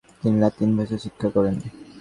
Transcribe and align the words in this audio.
তিনি 0.21 0.37
লাতিন 0.43 0.69
ভাষা 0.77 0.97
শিক্ষা 1.05 1.27
করেন। 1.35 1.55